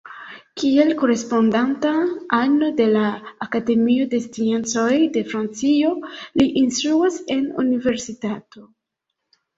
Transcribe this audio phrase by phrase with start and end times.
[0.59, 1.91] Kiel korespondanta
[2.37, 3.05] ano de la
[3.47, 5.93] Akademio de Sciencoj de Francio,
[6.43, 8.67] li instruas en universitato.